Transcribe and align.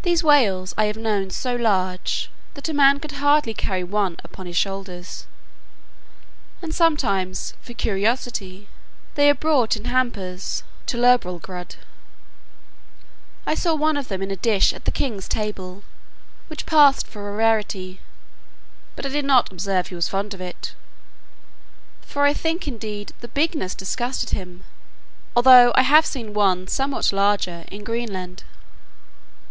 These 0.00 0.24
whales 0.24 0.74
I 0.76 0.86
have 0.86 0.96
known 0.96 1.30
so 1.30 1.54
large, 1.54 2.30
that 2.54 2.70
a 2.70 2.74
man 2.74 2.98
could 2.98 3.12
hardly 3.12 3.54
carry 3.54 3.84
one 3.84 4.16
upon 4.24 4.46
his 4.46 4.56
shoulders; 4.56 5.26
and 6.62 6.74
sometimes, 6.74 7.52
for 7.60 7.74
curiosity, 7.74 8.68
they 9.14 9.28
are 9.30 9.34
brought 9.34 9.76
in 9.76 9.84
hampers 9.84 10.64
to 10.86 10.96
Lorbrulgrud; 10.96 11.76
I 13.46 13.54
saw 13.54 13.74
one 13.76 13.96
of 13.96 14.08
them 14.08 14.22
in 14.22 14.30
a 14.32 14.36
dish 14.36 14.72
at 14.72 14.86
the 14.86 14.90
king's 14.90 15.28
table, 15.28 15.84
which 16.48 16.66
passed 16.66 17.06
for 17.06 17.28
a 17.28 17.36
rarity, 17.36 18.00
but 18.96 19.06
I 19.06 19.10
did 19.10 19.26
not 19.26 19.52
observe 19.52 19.88
he 19.88 19.94
was 19.94 20.08
fond 20.08 20.32
of 20.34 20.40
it; 20.40 20.74
for 22.00 22.24
I 22.24 22.32
think, 22.32 22.66
indeed, 22.66 23.12
the 23.20 23.28
bigness 23.28 23.74
disgusted 23.74 24.30
him, 24.30 24.64
although 25.36 25.72
I 25.76 25.82
have 25.82 26.06
seen 26.06 26.32
one 26.34 26.66
somewhat 26.66 27.12
larger 27.12 27.66
in 27.70 27.84
Greenland. 27.84 28.42